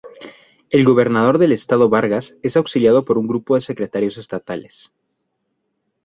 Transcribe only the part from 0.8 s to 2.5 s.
Gobernador del Estado Vargas